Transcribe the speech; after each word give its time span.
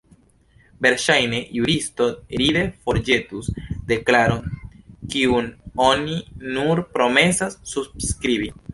Verŝajne 0.85 1.41
juristo 1.57 2.07
ride 2.43 2.63
forĵetus 2.87 3.51
deklaron, 3.93 4.51
kiun 5.15 5.55
oni 5.93 6.21
nur 6.59 6.87
promesas 6.99 7.65
subskribi. 7.75 8.55